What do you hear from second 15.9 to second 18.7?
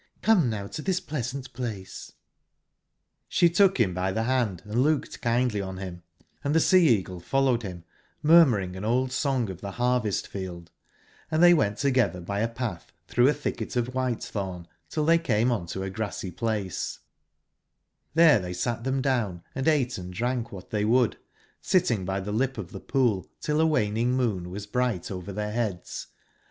grassy place, tlbere tben tbey